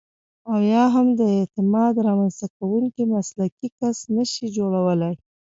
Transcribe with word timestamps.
او 0.49 0.57
یا 0.73 0.83
هم 0.93 1.07
د 1.19 1.21
اعتماد 1.37 1.93
رامنځته 2.07 2.47
کوونکی 2.57 3.03
مسلکي 3.15 3.67
کس 3.77 3.97
نشئ 4.15 4.47
جوړولای. 4.57 5.15